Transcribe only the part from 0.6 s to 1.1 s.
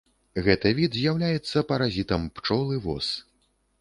від